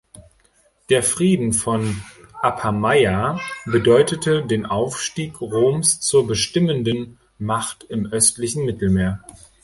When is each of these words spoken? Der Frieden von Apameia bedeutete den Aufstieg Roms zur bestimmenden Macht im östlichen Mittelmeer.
Der 0.89 1.03
Frieden 1.03 1.53
von 1.53 2.01
Apameia 2.41 3.39
bedeutete 3.67 4.41
den 4.43 4.65
Aufstieg 4.65 5.39
Roms 5.41 5.99
zur 5.99 6.25
bestimmenden 6.25 7.19
Macht 7.37 7.83
im 7.83 8.07
östlichen 8.07 8.65
Mittelmeer. 8.65 9.23